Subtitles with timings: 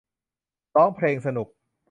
[0.75, 1.47] ร้องเพลง สนุก